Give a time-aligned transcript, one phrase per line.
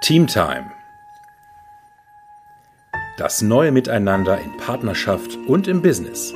[0.00, 0.70] Teamtime.
[3.16, 6.32] Das neue Miteinander in Partnerschaft und im Business.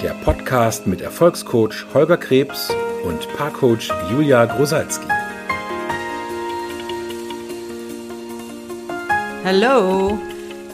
[0.00, 2.72] Der Podcast mit Erfolgscoach Holger Krebs
[3.04, 5.08] und Paarcoach Julia Grosalski.
[9.44, 10.18] Hallo,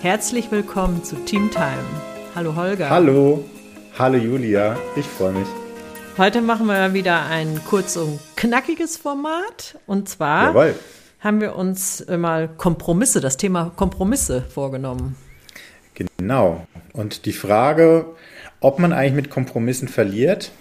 [0.02, 1.84] herzlich willkommen zu Teamtime.
[2.34, 2.90] Hallo Holger.
[2.90, 3.44] Hallo,
[3.98, 5.59] hallo Julia, ich freue mich.
[6.18, 9.78] Heute machen wir wieder ein kurz und knackiges Format.
[9.86, 10.74] Und zwar Jawohl.
[11.20, 15.16] haben wir uns mal Kompromisse, das Thema Kompromisse vorgenommen.
[15.94, 16.66] Genau.
[16.92, 18.06] Und die Frage,
[18.60, 20.52] ob man eigentlich mit Kompromissen verliert,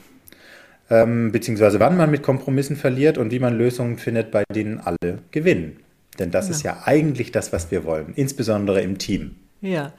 [0.90, 5.20] ähm, beziehungsweise wann man mit Kompromissen verliert und wie man Lösungen findet, bei denen alle
[5.31, 5.77] gewinnen.
[6.18, 6.55] Denn das Genau.
[6.57, 9.35] ist ja eigentlich das, was wir wollen, insbesondere im Team.
[9.62, 9.91] Ja,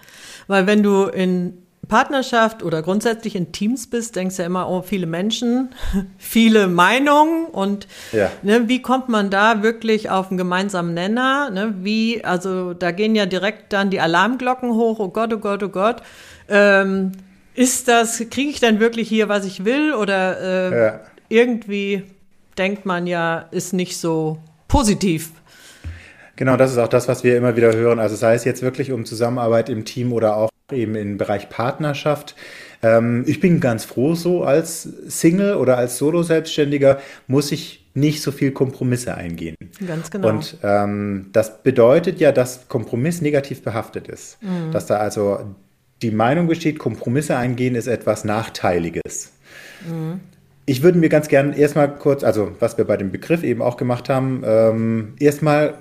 [0.46, 1.58] weil wenn du in
[1.88, 5.74] Partnerschaft oder grundsätzlich in Teams bist, denkst du ja immer, oh, viele Menschen,
[6.18, 8.30] viele Meinungen und Ja.
[8.42, 11.50] ne, wie kommt man da wirklich auf einen gemeinsamen Nenner?
[11.50, 15.62] Ne, wie, also da gehen ja direkt dann die Alarmglocken hoch, oh Gott, oh Gott,
[15.62, 16.02] oh Gott.
[16.48, 17.12] Ähm,
[17.54, 19.92] ist das, kriege ich dann wirklich hier, was ich will?
[19.94, 21.00] Oder äh, Ja.
[21.28, 22.04] irgendwie
[22.56, 25.30] denkt man ja, ist nicht so positiv.
[26.36, 27.98] Genau, das ist auch das, was wir immer wieder hören.
[27.98, 32.34] Also sei es jetzt wirklich um Zusammenarbeit im Team oder auch eben im Bereich Partnerschaft.
[32.82, 38.32] Ähm, ich bin ganz froh so als Single oder als Solo-Selbstständiger muss ich nicht so
[38.32, 39.56] viel Kompromisse eingehen.
[39.86, 40.28] Ganz genau.
[40.28, 44.38] Und ähm, das bedeutet ja, dass Kompromiss negativ behaftet ist.
[44.72, 45.40] Dass da also
[46.02, 49.32] die Meinung besteht, Kompromisse eingehen ist etwas Nachteiliges.
[50.66, 53.76] Ich würde mir ganz gern erstmal kurz, also was wir bei dem Begriff eben auch
[53.76, 55.74] gemacht haben, ähm, erstmal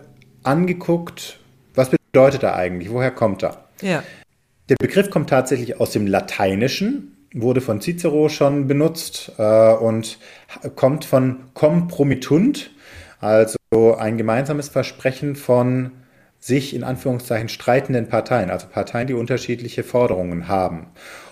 [0.43, 1.39] angeguckt,
[1.75, 3.65] was bedeutet er eigentlich, woher kommt er?
[3.81, 4.03] ja.
[4.69, 10.19] Der Begriff kommt tatsächlich aus dem Lateinischen, wurde von Cicero schon benutzt äh, und
[10.75, 12.69] kommt von compromittunt,
[13.19, 13.57] also
[13.97, 15.91] ein gemeinsames Versprechen von
[16.39, 20.87] sich in Anführungszeichen streitenden Parteien, also Parteien, die unterschiedliche Forderungen haben.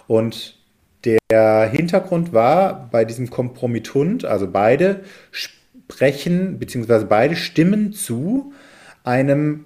[0.07, 0.57] Und
[1.03, 7.05] der Hintergrund war bei diesem Kompromittunt, also beide sprechen bzw.
[7.05, 8.53] beide stimmen zu
[9.03, 9.65] einem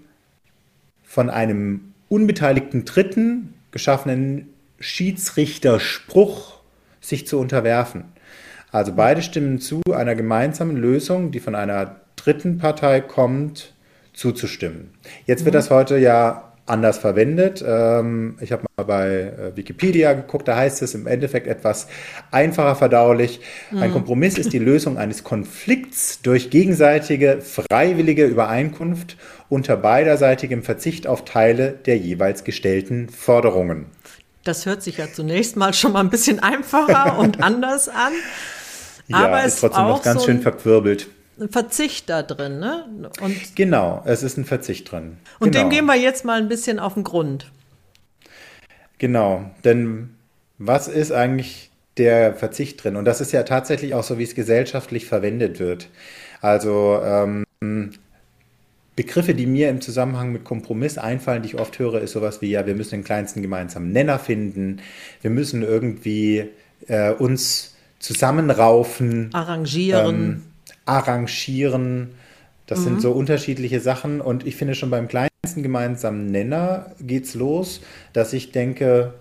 [1.04, 4.50] von einem unbeteiligten Dritten geschaffenen
[4.80, 6.60] Schiedsrichterspruch
[7.00, 8.06] sich zu unterwerfen.
[8.72, 13.74] Also beide stimmen zu, einer gemeinsamen Lösung, die von einer dritten Partei kommt,
[14.14, 14.92] zuzustimmen.
[15.26, 17.64] Jetzt wird das heute ja anders verwendet.
[17.68, 21.88] Ähm, ich habe mal bei äh, Wikipedia geguckt, da heißt es im Endeffekt etwas
[22.30, 23.42] einfacher verdaulich.
[23.76, 29.18] Ein Kompromiss ist die Lösung eines Konflikts durch gegenseitige freiwillige Übereinkunft
[29.52, 33.88] unter beiderseitigem Verzicht auf Teile der jeweils gestellten Forderungen.
[34.46, 38.14] Das hört sich ja zunächst mal schon mal ein bisschen einfacher und anders an.
[39.12, 41.08] Aber ja, es ist trotzdem auch noch ganz so schön verquirbelt.
[41.40, 42.86] Ein Verzicht da drin, ne?
[43.20, 45.18] Und, Genau, es ist ein Verzicht drin.
[45.40, 45.66] und genau.
[45.66, 47.52] dem gehen wir jetzt mal ein bisschen auf den Grund.
[49.00, 50.16] Genau, denn
[50.60, 52.96] was ist eigentlich der Verzicht drin?
[52.96, 55.90] Und das ist ja tatsächlich auch so, wie es gesellschaftlich verwendet wird.
[56.40, 57.44] Also ähm,
[59.04, 62.52] Begriffe, die mir im Zusammenhang mit Kompromiss einfallen, die ich oft höre, ist sowas wie,
[62.52, 64.78] ja, wir müssen den kleinsten gemeinsamen Nenner finden,
[65.22, 66.46] wir müssen irgendwie
[66.88, 70.16] äh, uns zusammenraufen, Arrangieren.
[70.16, 70.42] ähm,
[70.86, 72.10] arrangieren.
[72.68, 77.82] Das sind so unterschiedliche Sachen und ich finde schon beim kleinsten gemeinsamen Nenner geht's los,
[78.14, 79.14] dass ich denke,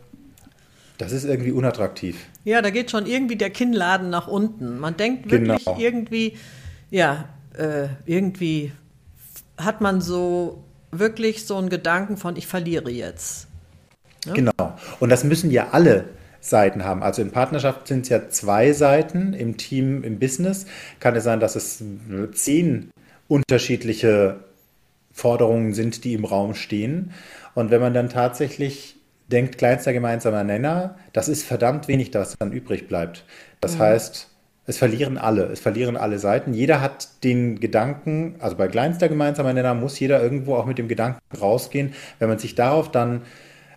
[0.98, 2.16] das ist irgendwie unattraktiv.
[2.44, 4.78] ja, da geht schon irgendwie der Kinnladen nach unten.
[4.78, 5.78] Man denkt wirklich Genau.
[5.80, 6.36] irgendwie,
[6.90, 7.24] ja,
[7.58, 8.70] äh, irgendwie
[9.64, 13.46] hat man so wirklich so einen Gedanken von, ich verliere jetzt.
[14.32, 14.52] Genau.
[14.98, 16.04] Und das müssen ja alle
[16.40, 17.02] Seiten haben.
[17.02, 20.66] Also in Partnerschaft sind es ja zwei Seiten, im Team, im Business
[20.98, 21.82] kann es sein, dass es
[22.32, 22.90] zehn
[23.28, 24.40] unterschiedliche
[25.12, 27.12] Forderungen sind, die im Raum stehen.
[27.54, 28.96] Und wenn man dann tatsächlich
[29.28, 33.24] denkt, kleinster gemeinsamer Nenner, das ist verdammt wenig, das dann übrig bleibt.
[33.60, 34.29] Das heißt,
[34.70, 36.54] es verlieren alle, es verlieren alle Seiten.
[36.54, 40.86] Jeder hat den Gedanken, also bei kleinster gemeinsamer Nenner muss jeder irgendwo auch mit dem
[40.86, 41.92] Gedanken rausgehen.
[42.20, 43.22] Wenn man sich darauf dann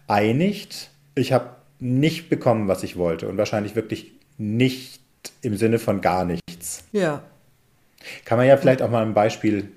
[0.08, 5.02] einigt, ich habe nicht bekommen, was ich wollte und wahrscheinlich wirklich nicht
[5.42, 6.84] im Sinne von gar nichts.
[6.92, 7.24] Ja,
[8.26, 9.72] Kann man ja vielleicht auch mal ein Beispiel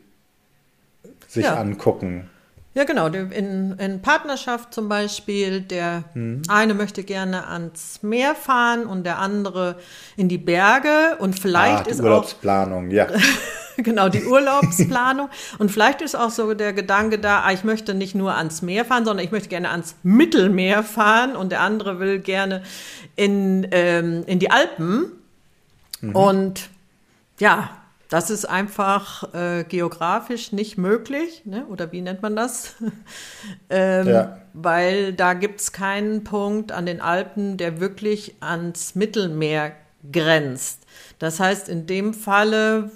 [1.29, 1.55] sich Ja.
[1.57, 2.29] angucken.
[2.77, 3.07] Ja, genau.
[3.07, 6.43] In, in Partnerschaft zum Beispiel, der Mhm.
[6.49, 9.77] eine möchte gerne ans Meer fahren und der andere
[10.19, 13.07] in die Berge und vielleicht ah, die ist auch Urlaubsplanung, ja.
[13.79, 18.15] genau die Urlaubsplanung und vielleicht ist auch so der Gedanke da, ah, ich möchte nicht
[18.15, 22.19] nur ans Meer fahren, sondern ich möchte gerne ans Mittelmeer fahren und der andere will
[22.19, 22.63] gerne
[23.17, 25.13] in, ähm, in die Alpen
[26.13, 26.69] und
[27.39, 27.71] ja,
[28.09, 31.67] Das ist einfach äh, geografisch nicht möglich, ne?
[31.67, 32.77] oder wie nennt man das?
[33.71, 34.39] ähm, ja.
[34.53, 39.73] Weil da gibt es keinen Punkt an den Alpen, der wirklich ans Mittelmeer
[40.13, 40.85] grenzt.
[41.19, 42.93] Das heißt, in dem Falle,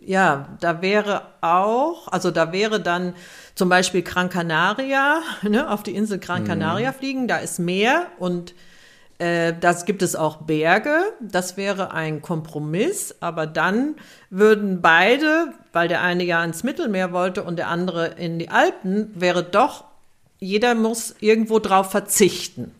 [0.00, 3.14] ja, da wäre auch, also da wäre dann
[3.54, 6.46] zum Beispiel Gran Canaria, ne, auf die Insel Gran mhm.
[6.46, 6.94] Canaria mhm.
[6.94, 8.54] fliegen, da ist Meer und
[9.18, 10.98] äh, das gibt es auch Berge.
[11.20, 13.94] Das wäre ein Kompromiss, aber dann
[14.30, 19.10] würden beide, weil der eine ja ins Mittelmeer wollte und der andere in die Alpen,
[19.14, 19.84] wäre doch,
[20.38, 22.72] jeder muss irgendwo drauf verzichten.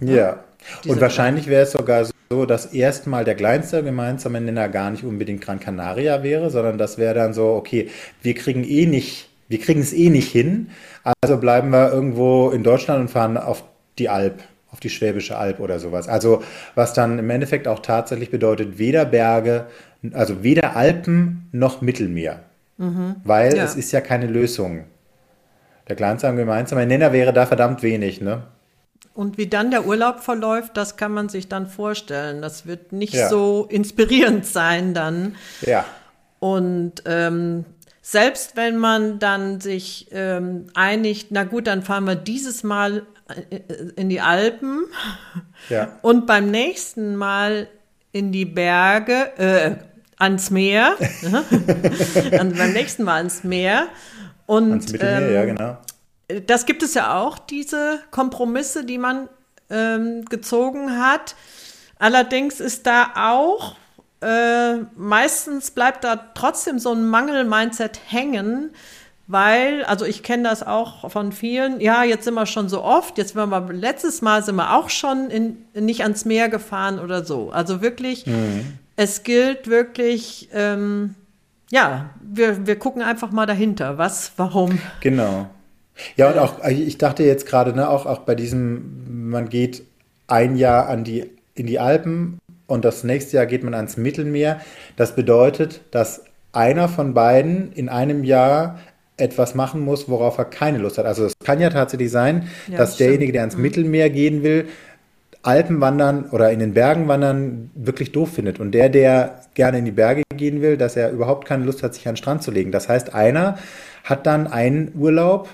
[0.00, 0.42] Ja.
[0.86, 5.42] und wahrscheinlich wäre es sogar so, dass erstmal der kleinste gemeinsame Nenner gar nicht unbedingt
[5.42, 7.88] Gran Canaria wäre, sondern das wäre dann so, okay,
[8.22, 10.70] wir kriegen eh nicht, wir kriegen es eh nicht hin,
[11.20, 13.62] also bleiben wir irgendwo in Deutschland und fahren auf
[13.98, 16.08] die Alp auf die Schwäbische Alb oder sowas.
[16.08, 16.42] Also
[16.74, 19.66] was dann im Endeffekt auch tatsächlich bedeutet, weder Berge,
[20.12, 22.40] also weder Alpen noch Mittelmeer.
[22.78, 23.16] Mhm.
[23.22, 23.64] Weil ja.
[23.64, 24.84] es ist ja keine Lösung.
[25.88, 28.44] Der kleinsame gemeinsame Nenner wäre da verdammt wenig, ne?
[29.14, 32.40] Und wie dann der Urlaub verläuft, das kann man sich dann vorstellen.
[32.40, 33.28] Das wird nicht ja.
[33.28, 35.36] so inspirierend sein dann.
[35.60, 35.84] Ja.
[36.38, 37.66] Und ähm,
[38.00, 43.02] selbst wenn man dann sich ähm, einigt, na gut, dann fahren wir dieses Mal
[43.96, 44.84] in die Alpen
[45.68, 45.98] ja.
[46.02, 47.68] und beim nächsten Mal
[48.12, 49.76] in die Berge, äh,
[50.18, 50.96] ans Meer,
[52.40, 53.88] und beim nächsten Mal ans Meer.
[54.46, 55.78] Und, ans Mittelmeer, ähm, ja, genau.
[56.46, 59.28] Das gibt es ja auch, diese Kompromisse, die man
[59.70, 61.34] ähm, gezogen hat.
[61.98, 63.76] Allerdings ist da auch,
[64.20, 68.70] äh, meistens bleibt da trotzdem so ein Mangel-Mindset hängen,
[69.26, 73.18] weil, also ich kenne das auch von vielen, ja, jetzt sind wir schon so oft,
[73.18, 77.24] jetzt waren wir, letztes Mal sind wir auch schon in, nicht ans Meer gefahren oder
[77.24, 77.50] so.
[77.50, 78.78] Also wirklich, mhm.
[78.96, 81.14] es gilt wirklich, ähm,
[81.70, 84.78] ja, wir, wir gucken einfach mal dahinter, was, warum.
[85.00, 85.48] Genau.
[86.16, 89.84] Ja, und auch, ich dachte jetzt gerade, ne, auch, auch bei diesem, man geht
[90.26, 94.60] ein Jahr an die, in die Alpen und das nächste Jahr geht man ans Mittelmeer.
[94.96, 98.78] Das bedeutet, dass einer von beiden in einem Jahr
[99.22, 101.06] etwas machen muss, worauf er keine Lust hat.
[101.06, 103.62] Also es kann ja tatsächlich sein, ja, dass derjenige, der ans mhm.
[103.62, 104.66] Mittelmeer gehen will,
[105.42, 108.60] Alpenwandern oder in den Bergen wandern wirklich doof findet.
[108.60, 111.94] Und der, der gerne in die Berge gehen will, dass er überhaupt keine Lust hat,
[111.94, 112.70] sich an den Strand zu legen.
[112.70, 113.58] Das heißt, einer
[114.04, 115.48] hat dann einen Urlaub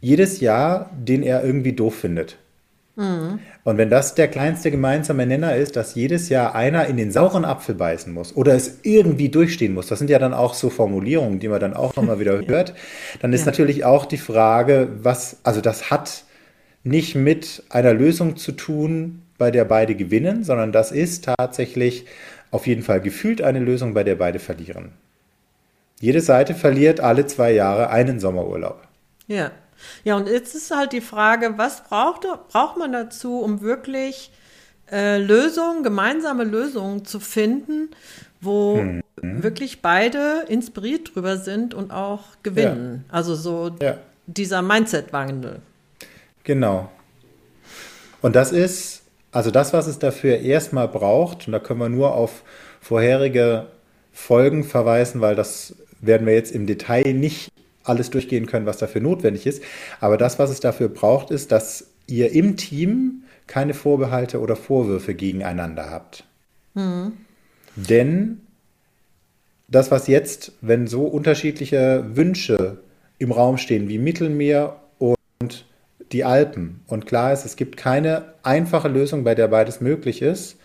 [0.00, 2.36] jedes Jahr, den er irgendwie doof findet.
[2.96, 3.40] Mhm.
[3.64, 7.44] Und wenn das der kleinste gemeinsame Nenner ist, dass jedes Jahr einer in den sauren
[7.44, 11.40] Apfel beißen muss oder es irgendwie durchstehen muss, das sind ja dann auch so Formulierungen,
[11.40, 12.74] die man dann auch nochmal wieder hört,
[13.20, 13.46] dann ist ja.
[13.46, 16.24] natürlich auch die Frage, was, also das hat
[16.84, 22.06] nicht mit einer Lösung zu tun, bei der beide gewinnen, sondern das ist tatsächlich
[22.50, 24.92] auf jeden Fall gefühlt eine Lösung, bei der beide verlieren.
[26.00, 28.86] Jede Seite verliert alle zwei Jahre einen Sommerurlaub.
[29.26, 29.50] Ja.
[30.04, 34.30] Ja, und jetzt ist halt die Frage, was braucht, braucht man dazu, um wirklich
[34.90, 37.90] äh, Lösungen, gemeinsame Lösungen zu finden,
[38.40, 39.02] wo mhm.
[39.22, 43.04] wirklich beide inspiriert drüber sind und auch gewinnen.
[43.08, 43.14] Ja.
[43.14, 43.96] Also so ja.
[44.26, 45.60] dieser Mindset-Wandel.
[46.44, 46.90] Genau.
[48.20, 52.14] Und das ist, also das, was es dafür erstmal braucht, und da können wir nur
[52.14, 52.42] auf
[52.80, 53.66] vorherige
[54.12, 57.50] Folgen verweisen, weil das werden wir jetzt im Detail nicht
[57.84, 59.62] alles durchgehen können, was dafür notwendig ist.
[60.00, 65.14] Aber das, was es dafür braucht, ist, dass ihr im Team keine Vorbehalte oder Vorwürfe
[65.14, 66.24] gegeneinander habt.
[66.74, 67.12] Mhm.
[67.76, 68.40] Denn
[69.68, 72.78] das, was jetzt, wenn so unterschiedliche Wünsche
[73.18, 75.66] im Raum stehen wie Mittelmeer und
[76.12, 80.56] die Alpen und klar ist, es gibt keine einfache Lösung, bei der beides möglich ist,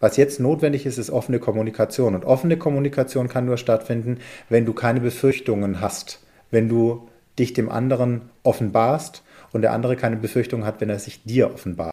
[0.00, 2.14] was jetzt notwendig ist, ist offene Kommunikation.
[2.14, 6.21] Und offene Kommunikation kann nur stattfinden, wenn du keine Befürchtungen hast
[6.52, 11.24] wenn du dich dem anderen offenbarst und der andere keine Befürchtung hat, wenn er sich
[11.24, 11.92] dir offenbart.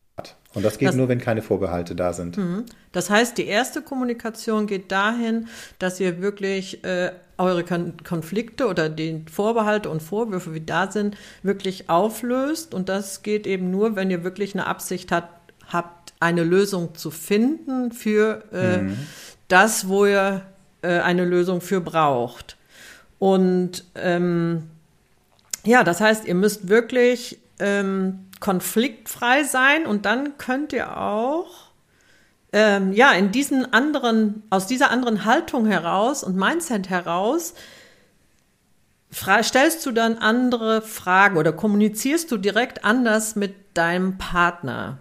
[0.54, 2.38] Und das geht das, nur, wenn keine Vorbehalte da sind.
[2.38, 2.66] Mhm.
[2.92, 5.48] Das heißt, die erste Kommunikation geht dahin,
[5.78, 11.90] dass ihr wirklich äh, eure Konflikte oder die Vorbehalte und Vorwürfe, wie da sind, wirklich
[11.90, 12.74] auflöst.
[12.74, 15.30] Und das geht eben nur, wenn ihr wirklich eine Absicht hat,
[15.72, 18.98] habt, eine Lösung zu finden für äh, mhm.
[19.48, 20.42] das, wo ihr
[20.82, 22.58] äh, eine Lösung für braucht.
[23.20, 24.70] Und ähm,
[25.66, 31.70] ja, das heißt, ihr müsst wirklich ähm, konfliktfrei sein und dann könnt ihr auch
[32.54, 37.54] ähm, ja in diesen anderen aus dieser anderen Haltung heraus und Mindset heraus
[39.42, 45.00] stellst du dann andere Fragen oder kommunizierst du direkt anders mit deinem Partner.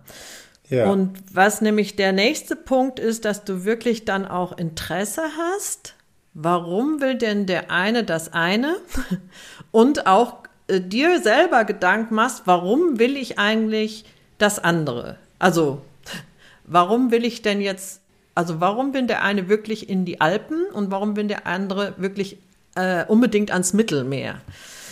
[0.70, 0.90] Ja.
[0.90, 5.94] Und was nämlich der nächste Punkt ist, dass du wirklich dann auch Interesse hast
[6.40, 8.76] warum will denn der eine das eine?
[9.72, 14.04] Und auch äh, dir selber Gedanken machst, warum will ich eigentlich
[14.38, 15.18] das andere?
[15.38, 15.82] Also,
[16.64, 18.00] warum will ich denn jetzt,
[18.34, 22.38] also warum will der eine wirklich in die Alpen und warum will der andere wirklich
[22.76, 24.40] äh, unbedingt ans Mittelmeer?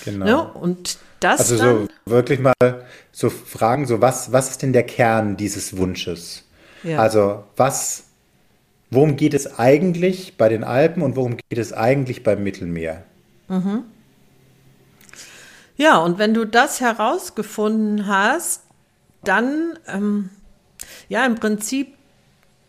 [0.05, 0.25] Genau.
[0.25, 0.43] Ne?
[0.53, 2.55] Und das also dann, so wirklich mal
[3.13, 6.43] so fragen, so was, was ist denn der Kern dieses Wunsches?
[6.83, 6.99] Ja.
[6.99, 8.06] Also was,
[8.91, 13.05] worum geht es eigentlich bei den Alpen und worum geht es eigentlich beim Mittelmeer?
[15.77, 18.63] Ja, und wenn du das herausgefunden hast,
[19.25, 20.31] dann, ähm,
[21.09, 21.95] ja, im Prinzip,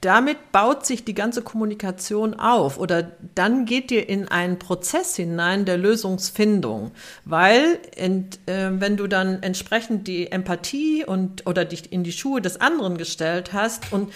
[0.01, 5.65] damit baut sich die ganze Kommunikation auf oder dann geht ihr in einen Prozess hinein
[5.65, 6.91] der Lösungsfindung,
[7.25, 12.41] weil ent, äh, wenn du dann entsprechend die Empathie und oder dich in die Schuhe
[12.41, 14.13] des anderen gestellt hast und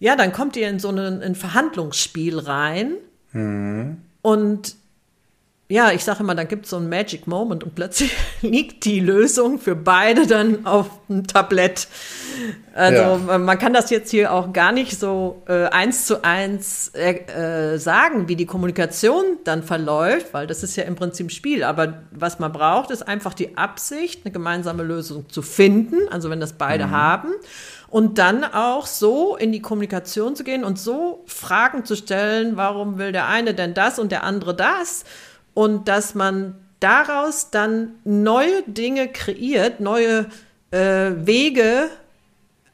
[0.00, 2.94] ja, dann kommt ihr in so einen, ein Verhandlungsspiel rein
[4.22, 4.76] und
[5.68, 9.00] ja, ich sage immer, dann gibt es so einen Magic Moment und plötzlich liegt die
[9.00, 11.88] Lösung für beide dann auf dem Tablett.
[12.74, 13.38] Also Ja.
[13.38, 17.14] man kann das jetzt hier auch gar nicht so äh, eins zu eins äh,
[17.74, 21.64] äh, sagen, wie die Kommunikation dann verläuft, weil das ist ja im Prinzip Spiel.
[21.64, 26.40] Aber was man braucht, ist einfach die Absicht, eine gemeinsame Lösung zu finden, also wenn
[26.40, 27.28] das beide haben.
[27.94, 32.98] Und dann auch so in die Kommunikation zu gehen und so Fragen zu stellen, warum
[32.98, 35.04] will der eine denn das und der andere das?
[35.54, 40.26] Und dass man daraus dann neue Dinge kreiert, neue
[40.72, 41.88] äh, Wege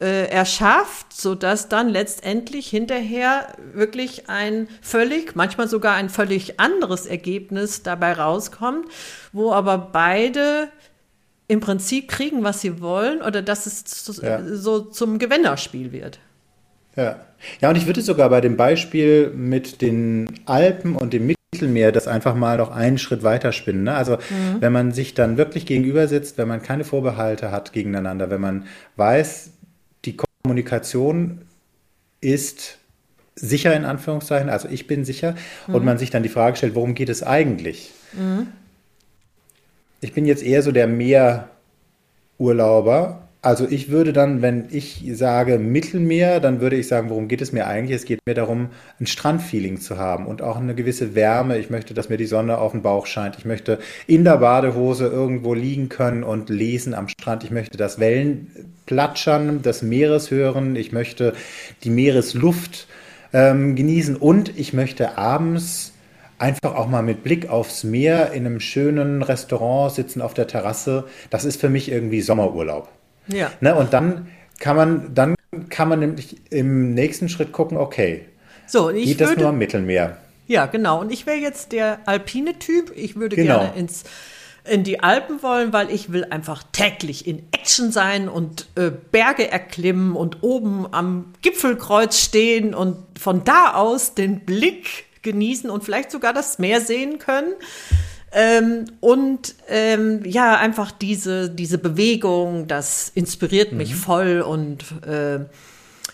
[0.01, 7.83] äh, erschafft, sodass dann letztendlich hinterher wirklich ein völlig, manchmal sogar ein völlig anderes Ergebnis
[7.83, 8.87] dabei rauskommt,
[9.35, 10.71] wo aber beide
[11.51, 14.41] im Prinzip kriegen, was sie wollen, oder dass es zu, Ja.
[14.55, 16.21] so zum Gewinnerspiel wird.
[16.95, 17.17] Ja.
[17.61, 22.07] Ja, und ich würde sogar bei dem Beispiel mit den Alpen und dem Mittelmeer das
[22.07, 23.85] einfach mal noch einen Schritt weiter spinnen.
[23.85, 23.95] Ne?
[23.95, 24.19] Also
[24.61, 28.67] wenn man sich dann wirklich gegenüber sitzt, wenn man keine Vorbehalte hat gegeneinander, wenn man
[28.97, 29.51] weiß,
[30.05, 31.41] die Kommunikation
[32.21, 32.79] ist
[33.35, 35.35] sicher in Anführungszeichen, also ich bin sicher,
[35.67, 37.91] und man sich dann die Frage stellt, worum geht es eigentlich?
[40.03, 43.29] Ich bin jetzt eher so der Meerurlauber.
[43.43, 47.53] Also ich würde dann, wenn ich sage Mittelmeer, dann würde ich sagen, worum geht es
[47.53, 47.97] mir eigentlich?
[47.97, 51.59] Es geht mir darum, ein Strandfeeling zu haben und auch eine gewisse Wärme.
[51.59, 53.39] Ich möchte, dass mir die Sonne auf den Bauch scheint.
[53.39, 57.45] Ich möchte in der Badehose irgendwo liegen können und lesen am Strand.
[57.45, 60.77] Ich möchte das Wellenplatschern des Meeres hören.
[60.77, 61.33] Ich möchte
[61.83, 62.89] die Meeresluft
[63.33, 65.95] ähm, genießen und ich möchte abends
[66.41, 71.05] einfach auch mal mit Blick aufs Meer in einem schönen Restaurant sitzen auf der Terrasse.
[71.29, 72.89] Das ist für mich irgendwie Sommerurlaub.
[73.29, 73.53] Ja.
[73.61, 73.75] Ne?
[73.75, 74.29] Und dann
[74.59, 75.35] kann man, dann
[75.69, 78.25] kann man nämlich im nächsten Schritt gucken, okay,
[78.67, 80.17] So, ich geht das würde, nur am Mittelmeer?
[80.47, 81.01] Ja, genau.
[81.01, 82.93] Und ich wäre jetzt der alpine Typ.
[82.97, 83.59] Ich würde Genau.
[83.61, 84.05] gerne ins,
[84.65, 89.51] in die Alpen wollen, weil ich will einfach täglich in Action sein und äh, Berge
[89.51, 96.11] erklimmen und oben am Gipfelkreuz stehen und von da aus den Blick genießen und vielleicht
[96.11, 97.55] sogar das Meer sehen können.
[98.33, 105.41] Ähm, und ähm, ja, einfach diese, diese Bewegung, das inspiriert mich voll und äh,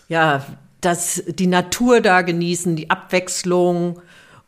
[0.09, 0.45] ja,
[0.81, 4.01] das, die Natur da genießen, die Abwechslung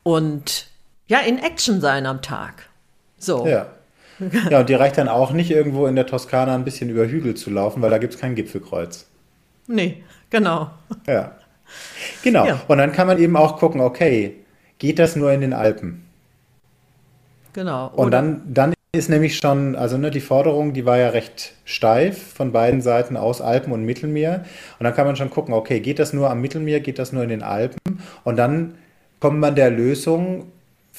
[0.04, 0.68] und
[1.08, 2.70] ja, in Action sein am Tag.
[3.18, 3.46] So.
[3.46, 3.68] Ja.
[4.50, 7.36] Ja, und dir reicht dann auch nicht irgendwo in der Toskana ein bisschen über Hügel
[7.36, 9.08] zu laufen, weil da gibt es kein Gipfelkreuz.
[9.68, 10.72] Nee, genau.
[11.08, 11.36] Ja.
[12.24, 12.46] Genau.
[12.46, 12.62] Ja.
[12.68, 14.36] Und dann kann man eben auch gucken, okay,
[14.79, 16.05] geht das nur in den Alpen?
[17.53, 17.88] Genau.
[17.88, 21.53] Und Oder- dann, dann ist nämlich schon, also ne, die Forderung, die war ja recht
[21.63, 24.45] steif von beiden Seiten aus Alpen und Mittelmeer.
[24.79, 27.21] Und dann kann man schon gucken, okay, geht das nur am Mittelmeer, geht das nur
[27.21, 27.77] in den Alpen?
[28.24, 28.75] Und dann
[29.19, 30.48] kommt man der Lösung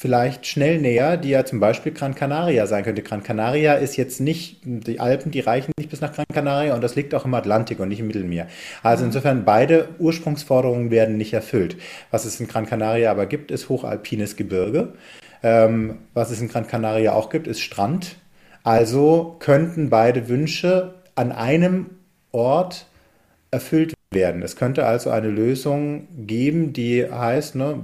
[0.01, 3.03] vielleicht schnell näher, die ja zum Beispiel Gran Canaria sein könnte.
[3.03, 6.81] Gran Canaria ist jetzt nicht, die Alpen, die reichen nicht bis nach Gran Canaria und
[6.81, 8.47] das liegt auch im Atlantik und nicht im Mittelmeer.
[8.81, 11.77] Also insofern beide Ursprungsforderungen werden nicht erfüllt.
[12.09, 14.93] Was es in Gran Canaria aber gibt, ist hochalpines Gebirge.
[15.43, 18.15] Ähm, was es in Gran Canaria auch gibt, ist Strand.
[18.63, 21.91] Also könnten beide Wünsche an einem
[22.31, 22.87] Ort
[23.51, 24.41] erfüllt werden.
[24.41, 27.79] Es könnte also eine Lösung geben, die heißt, ne,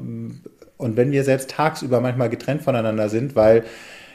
[0.78, 3.64] und wenn wir selbst tagsüber manchmal getrennt voneinander sind, weil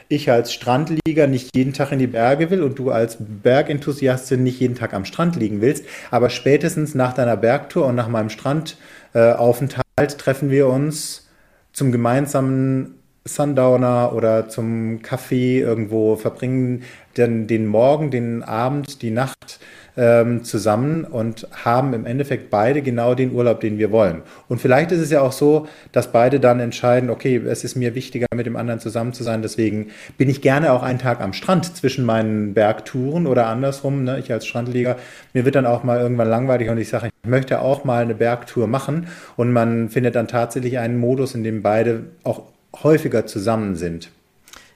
[0.09, 4.59] ich als Strandlieger nicht jeden Tag in die Berge will und du als Bergenthusiastin nicht
[4.59, 10.17] jeden Tag am Strand liegen willst, aber spätestens nach deiner Bergtour und nach meinem Strandaufenthalt
[10.17, 11.27] treffen wir uns
[11.71, 16.83] zum gemeinsamen Sundowner oder zum Kaffee irgendwo, verbringen
[17.17, 19.59] den, den Morgen, den Abend, die Nacht
[19.95, 24.23] ähm, zusammen und haben im Endeffekt beide genau den Urlaub, den wir wollen.
[24.47, 27.95] Und vielleicht ist es ja auch so, dass beide dann entscheiden, okay, es ist mir
[27.95, 31.33] wichtiger, mit dem anderen zusammen zu sein, deswegen bin ich gerne auch einen Tag am
[31.33, 34.97] Strand zwischen meinen Bergtouren oder andersrum, ne, ich als Strandlieger,
[35.33, 38.15] mir wird dann auch mal irgendwann langweilig und ich sage, ich möchte auch mal eine
[38.15, 42.43] Bergtour machen und man findet dann tatsächlich einen Modus, in dem beide auch
[42.81, 44.09] häufiger zusammen sind.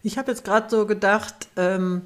[0.03, 2.03] Ich habe jetzt gerade so gedacht, ähm,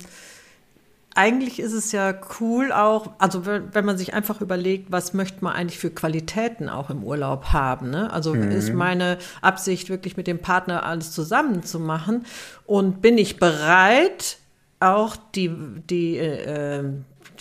[1.16, 5.54] eigentlich ist es ja cool auch, also wenn man sich einfach überlegt, was möchte man
[5.54, 7.90] eigentlich für Qualitäten auch im Urlaub haben.
[7.90, 8.12] Ne?
[8.12, 8.52] Also mhm.
[8.52, 12.26] ist meine Absicht wirklich mit dem Partner alles zusammen zu machen
[12.66, 14.38] und bin ich bereit,
[14.80, 15.52] auch die,
[15.90, 16.84] die, äh,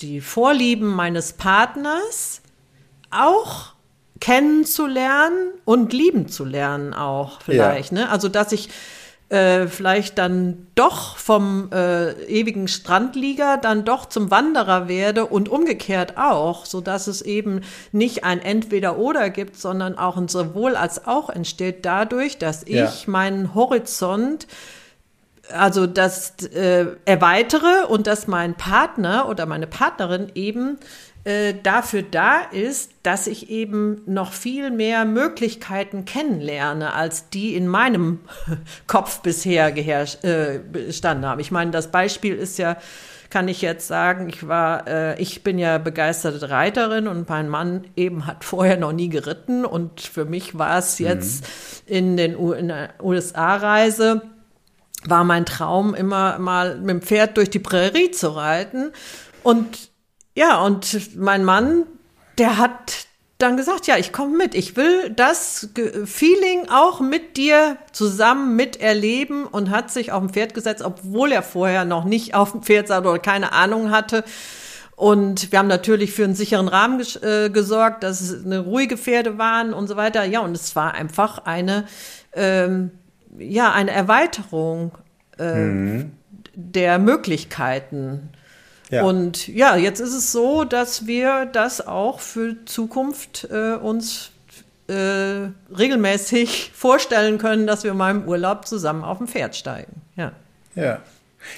[0.01, 2.43] die Vorlieben meines Partners
[3.11, 3.73] auch
[4.21, 7.93] kennenzulernen und lieben zu lernen auch vielleicht.
[7.93, 8.01] Ja.
[8.01, 8.11] Ne?
[8.11, 8.69] Also dass ich
[9.31, 16.19] äh, vielleicht dann doch vom äh, ewigen Strandlieger dann doch zum Wanderer werde und umgekehrt
[16.19, 17.61] auch, so dass es eben
[17.93, 22.93] nicht ein Entweder-Oder gibt, sondern auch ein sowohl als auch entsteht dadurch, dass ich ja.
[23.07, 24.49] meinen Horizont
[25.53, 30.79] also das äh, erweitere und dass mein Partner oder meine Partnerin eben
[31.25, 37.69] äh, dafür da ist, dass ich eben noch viel mehr Möglichkeiten kennenlerne, als die in
[37.69, 38.21] meinem
[38.87, 41.41] Kopf bisher geherrscht, äh, bestanden haben.
[41.41, 42.79] Ich meine, das Beispiel ist ja,
[43.29, 47.85] kann ich jetzt sagen, ich war, äh, ich bin ja begeisterte Reiterin und mein Mann
[47.97, 51.07] eben hat vorher noch nie geritten und für mich war es mhm.
[51.07, 51.95] jetzt mhm.
[51.95, 54.23] in den U in der USA-Reise
[55.07, 58.93] war mein Traum immer mal mit dem Pferd durch die Prärie zu reiten
[59.43, 59.91] und
[60.35, 61.85] ja, und mein Mann,
[62.39, 63.07] der hat
[63.39, 64.55] dann gesagt, ja, ich komme mit.
[64.55, 65.71] Ich will das
[66.05, 71.43] Feeling auch mit dir zusammen miterleben und hat sich auf ein Pferd gesetzt, obwohl er
[71.43, 74.25] vorher noch nicht auf dem Pferd saß oder keine Ahnung hatte.
[74.95, 79.39] Und wir haben natürlich für einen sicheren Rahmen äh, gesorgt, dass es eine ruhige Pferde
[79.39, 80.25] waren und so weiter.
[80.25, 81.87] Ja, und es war einfach eine,
[82.35, 82.91] ähm,
[83.39, 84.93] ja, eine Erweiterung
[85.39, 86.13] äh, mhm.
[86.55, 88.31] der Möglichkeiten.
[88.91, 89.05] Ja.
[89.05, 94.33] Und ja, jetzt ist es so, dass wir das auch für Zukunft äh, uns
[94.89, 100.03] äh, regelmäßig vorstellen können, dass wir mal im Urlaub zusammen auf dem Pferd steigen.
[100.17, 100.33] Ja.
[100.75, 101.01] Ja.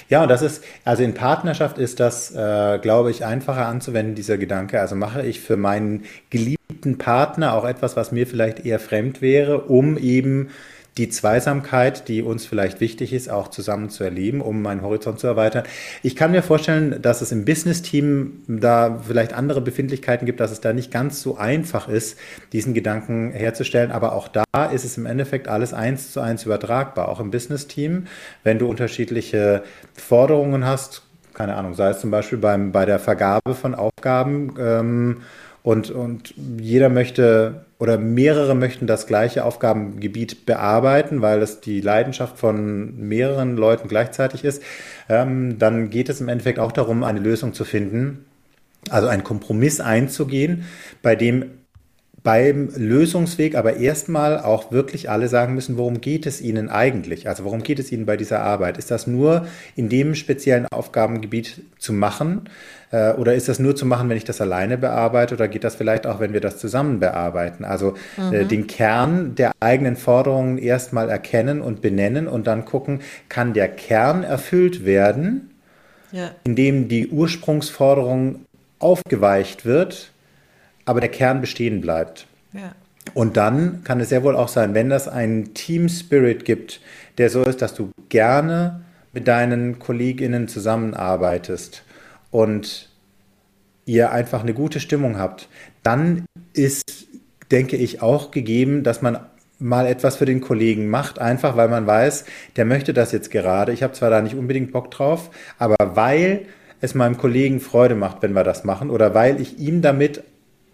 [0.07, 4.37] Ja, und das ist, also in Partnerschaft ist das, äh, glaube ich, einfacher anzuwenden, dieser
[4.37, 4.79] Gedanke.
[4.79, 9.59] Also mache ich für meinen geliebten Partner auch etwas, was mir vielleicht eher fremd wäre,
[9.61, 10.49] um eben
[10.97, 15.27] die Zweisamkeit, die uns vielleicht wichtig ist, auch zusammen zu erleben, um meinen Horizont zu
[15.27, 15.63] erweitern.
[16.03, 20.61] Ich kann mir vorstellen, dass es im Business-Team da vielleicht andere Befindlichkeiten gibt, dass es
[20.61, 22.19] da nicht ganz so einfach ist,
[22.51, 23.91] diesen Gedanken herzustellen.
[23.91, 27.09] Aber auch da ist es im Endeffekt alles eins zu eins übertragbar.
[27.09, 28.05] Auch im Business-Team,
[28.43, 29.63] wenn du unterschiedliche
[29.95, 31.01] Forderungen hast,
[31.33, 35.21] keine Ahnung, sei es zum Beispiel beim, bei der Vergabe von Aufgaben ähm,
[35.63, 42.37] und, und jeder möchte oder mehrere möchten das gleiche Aufgabengebiet bearbeiten, weil es die Leidenschaft
[42.37, 44.61] von mehreren Leuten gleichzeitig ist,
[45.09, 48.25] ähm, dann geht es im Endeffekt auch darum, eine Lösung zu finden,
[48.89, 50.65] also einen Kompromiss einzugehen,
[51.01, 51.45] bei dem
[52.23, 57.27] beim Lösungsweg aber erstmal auch wirklich alle sagen müssen, worum geht es Ihnen eigentlich?
[57.27, 58.77] Also worum geht es Ihnen bei dieser Arbeit?
[58.77, 62.49] Ist das nur in dem speziellen Aufgabengebiet zu machen?
[62.91, 65.35] Äh, oder ist das nur zu machen, wenn ich das alleine bearbeite?
[65.35, 67.65] Oder geht das vielleicht auch, wenn wir das zusammen bearbeiten?
[67.65, 68.47] Also äh, mhm.
[68.47, 74.23] den Kern der eigenen Forderungen erstmal erkennen und benennen und dann gucken, kann der Kern
[74.23, 75.51] erfüllt werden,
[76.13, 76.31] ja.
[76.45, 78.45] indem die Ursprungsforderung
[78.79, 80.12] aufgeweicht wird
[80.85, 82.27] aber der Kern bestehen bleibt.
[82.53, 82.73] Ja.
[83.13, 86.81] Und dann kann es sehr wohl auch sein, wenn das einen Team Spirit gibt,
[87.17, 91.83] der so ist, dass du gerne mit deinen KollegInnen zusammenarbeitest
[92.31, 92.89] und
[93.85, 95.49] ihr einfach eine gute Stimmung habt,
[95.83, 97.07] dann ist,
[97.51, 99.19] denke ich, auch gegeben, dass man
[99.59, 103.71] mal etwas für den Kollegen macht, einfach weil man weiß, der möchte das jetzt gerade.
[103.71, 106.47] Ich habe zwar da nicht unbedingt Bock drauf, aber weil
[106.81, 110.23] es meinem Kollegen Freude macht, wenn wir das machen, oder weil ich ihm damit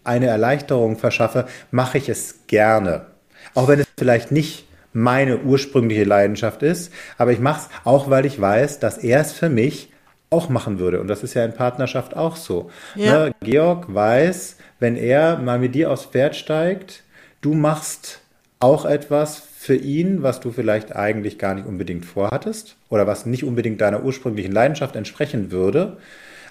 [0.03, 3.07] eine Erleichterung verschaffe, mache ich es gerne.
[3.55, 8.25] Auch wenn es vielleicht nicht meine ursprüngliche Leidenschaft ist, aber ich mache es auch, weil
[8.25, 9.91] ich weiß, dass er es für mich
[10.29, 10.99] auch machen würde.
[10.99, 12.69] Und das ist ja in Partnerschaft auch so.
[12.95, 13.25] Ja.
[13.25, 13.35] Ne?
[13.41, 17.03] Georg weiß, wenn er mal mit dir aufs Pferd steigt,
[17.41, 18.21] du machst
[18.59, 23.43] auch etwas für ihn, was du vielleicht eigentlich gar nicht unbedingt vorhattest oder was nicht
[23.43, 25.97] unbedingt deiner ursprünglichen Leidenschaft entsprechen würde.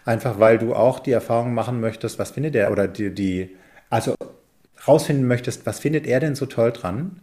[0.08, 3.54] Einfach weil du auch die Erfahrung machen möchtest, was findet er oder die, die
[3.90, 4.14] also
[4.86, 7.20] rausfinden möchtest, was findet er denn so toll dran?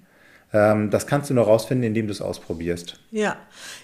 [0.54, 3.00] Ähm, das kannst du nur rausfinden, indem du es ausprobierst.
[3.10, 3.38] Ja,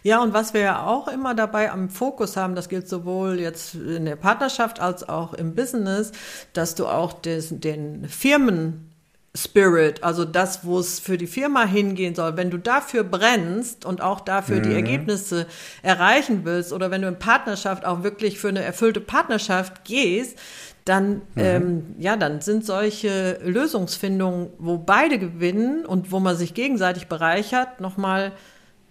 [0.04, 3.74] ja, und was wir ja auch immer dabei am Fokus haben, das gilt sowohl jetzt
[3.74, 6.12] in der Partnerschaft als auch im Business,
[6.54, 8.91] dass du auch des, den Firmen
[9.34, 14.02] Spirit, also das, wo es für die Firma hingehen soll, wenn du dafür brennst und
[14.02, 14.64] auch dafür mhm.
[14.64, 15.48] die Ergebnisse
[15.84, 20.38] erreichen willst oder wenn du in Partnerschaft auch wirklich für eine erfüllte Partnerschaft gehst,
[20.84, 21.22] dann, mhm.
[21.38, 27.80] ähm, ja, dann sind solche Lösungsfindungen, wo beide gewinnen und wo man sich gegenseitig bereichert,
[27.80, 28.34] nochmal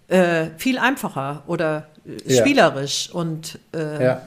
[0.07, 2.41] äh, viel einfacher oder äh, ja.
[2.41, 4.21] spielerisch und äh, ja.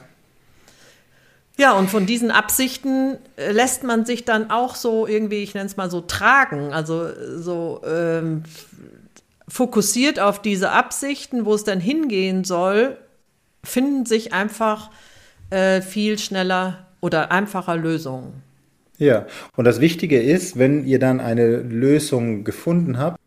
[1.57, 5.67] Ja, und von diesen Absichten äh, lässt man sich dann auch so irgendwie, ich nenne
[5.67, 6.73] es mal so, tragen.
[6.73, 8.43] Also so ähm,
[9.47, 12.97] fokussiert auf diese Absichten, wo es dann hingehen soll,
[13.63, 14.91] finden sich einfach
[15.49, 18.43] äh, viel schneller oder einfacher Lösungen.
[18.97, 23.19] Ja, und das Wichtige ist, wenn ihr dann eine Lösung gefunden habt,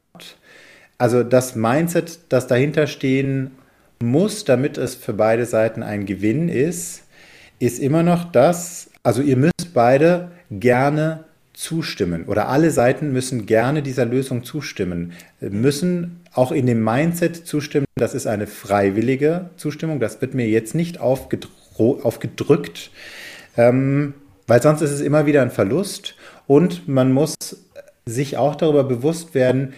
[0.96, 3.52] also das Mindset, das dahinter stehen
[4.02, 7.04] muss, damit es für beide Seiten ein Gewinn ist,
[7.58, 13.82] ist immer noch das, also ihr müsst beide gerne zustimmen oder alle Seiten müssen gerne
[13.82, 20.20] dieser Lösung zustimmen, müssen auch in dem Mindset zustimmen, das ist eine freiwillige Zustimmung, das
[20.20, 22.90] wird mir jetzt nicht aufgedrückt,
[23.56, 24.14] ähm,
[24.46, 26.14] weil sonst ist es immer wieder ein Verlust
[26.46, 27.34] und man muss
[28.06, 29.74] sich auch darüber bewusst werden,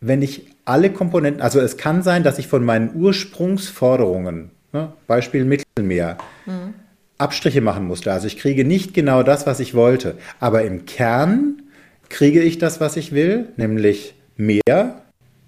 [0.00, 5.44] wenn ich alle Komponenten, also es kann sein, dass ich von meinen Ursprungsforderungen, ne, Beispiel
[5.44, 6.85] Mittelmeer, mhm
[7.18, 8.12] Abstriche machen musste.
[8.12, 10.16] Also ich kriege nicht genau das, was ich wollte.
[10.40, 11.62] Aber im Kern
[12.08, 15.02] kriege ich das, was ich will, nämlich Meer.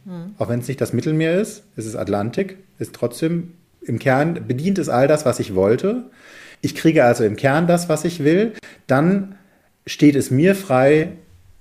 [0.06, 0.34] Hm.
[0.38, 3.52] Auch wenn es nicht das Mittelmeer ist, es ist Atlantik, ist trotzdem
[3.82, 6.04] im Kern bedient es all das, was ich wollte.
[6.60, 8.52] Ich kriege also im Kern das, was ich will.
[8.86, 9.36] Dann
[9.86, 11.12] steht es mir frei,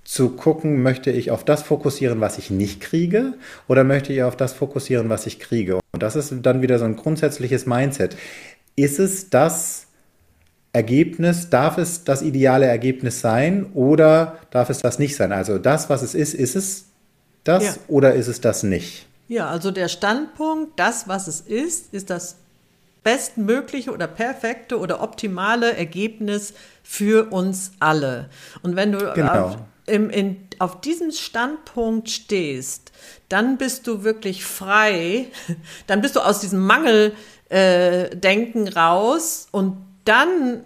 [0.07, 3.33] zu gucken, möchte ich auf das fokussieren, was ich nicht kriege,
[3.67, 5.79] oder möchte ich auf das fokussieren, was ich kriege.
[5.91, 8.15] Und das ist dann wieder so ein grundsätzliches Mindset.
[8.77, 9.86] Ist es das,
[10.73, 15.31] Ergebnis, darf es das ideale Ergebnis sein oder darf es das nicht sein?
[15.31, 16.85] Also das, was es ist, ist es
[17.43, 17.75] das ja.
[17.87, 19.07] oder ist es das nicht?
[19.27, 22.35] Ja, also der Standpunkt, das, was es ist, ist das
[23.03, 26.53] bestmögliche oder perfekte oder optimale Ergebnis
[26.83, 28.29] für uns alle.
[28.63, 29.45] Und wenn du genau.
[29.45, 32.91] auf, im, in, auf diesem Standpunkt stehst,
[33.29, 35.27] dann bist du wirklich frei,
[35.87, 40.61] dann bist du aus diesem Mangeldenken äh, raus und dann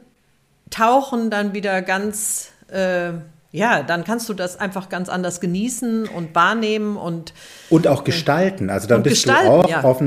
[0.70, 3.12] tauchen dann wieder ganz, äh,
[3.52, 7.34] ja, dann kannst du das einfach ganz anders genießen und wahrnehmen und
[7.70, 8.70] und auch gestalten.
[8.70, 9.82] Also dann bist du auch ja.
[9.82, 10.04] auf,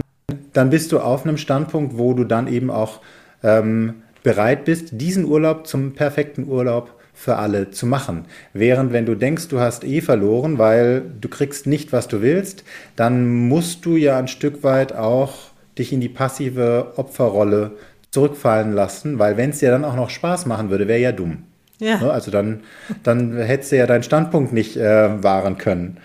[0.52, 3.00] dann bist du auf einem Standpunkt, wo du dann eben auch
[3.42, 8.24] ähm, bereit bist, diesen Urlaub zum perfekten Urlaub für alle zu machen.
[8.52, 12.64] Während wenn du denkst, du hast eh verloren, weil du kriegst nicht, was du willst,
[12.96, 15.34] dann musst du ja ein Stück weit auch
[15.78, 17.72] dich in die passive Opferrolle
[18.14, 21.42] zurückfallen lassen, weil wenn es dir dann auch noch Spaß machen würde, wäre ja dumm.
[21.80, 21.98] Ja.
[21.98, 22.12] Ne?
[22.12, 22.60] Also dann,
[23.02, 25.98] dann hättest du ja deinen Standpunkt nicht äh, wahren können.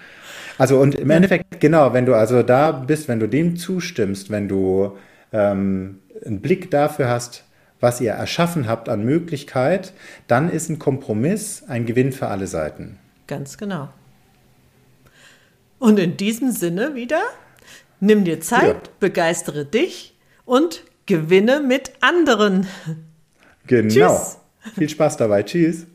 [0.58, 4.48] Also und im Endeffekt, genau, wenn du also da bist, wenn du dem zustimmst, wenn
[4.48, 4.98] du
[5.32, 7.44] ähm, einen Blick dafür hast,
[7.80, 9.94] was ihr erschaffen habt an Möglichkeit,
[10.28, 12.98] dann ist ein Kompromiss ein Gewinn für alle Seiten.
[13.28, 13.90] Ganz genau.
[15.78, 17.22] Und in diesem Sinne wieder,
[18.00, 18.94] nimm dir Zeit, ja.
[19.00, 22.68] begeistere dich und gewinne mit anderen.
[23.68, 23.90] Genau.
[23.90, 24.38] Tschüss.
[24.76, 25.44] Viel Spaß dabei.
[25.44, 25.88] Tschüss.